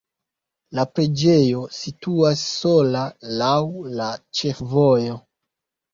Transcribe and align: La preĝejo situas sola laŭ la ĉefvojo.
La 0.77 0.85
preĝejo 0.93 1.59
situas 1.81 2.41
sola 2.55 3.05
laŭ 3.43 3.55
la 4.01 4.11
ĉefvojo. 4.41 5.25